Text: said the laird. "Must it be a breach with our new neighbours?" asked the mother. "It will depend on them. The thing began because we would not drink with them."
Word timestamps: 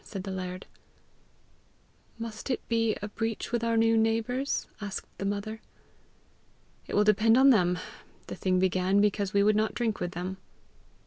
said 0.03 0.23
the 0.23 0.31
laird. 0.31 0.65
"Must 2.17 2.49
it 2.49 2.67
be 2.67 2.97
a 3.03 3.07
breach 3.07 3.51
with 3.51 3.63
our 3.63 3.77
new 3.77 3.95
neighbours?" 3.95 4.65
asked 4.81 5.05
the 5.19 5.25
mother. 5.25 5.61
"It 6.87 6.95
will 6.95 7.03
depend 7.03 7.37
on 7.37 7.51
them. 7.51 7.77
The 8.25 8.33
thing 8.35 8.57
began 8.57 8.99
because 8.99 9.31
we 9.31 9.43
would 9.43 9.55
not 9.55 9.75
drink 9.75 9.99
with 9.99 10.13
them." 10.13 10.37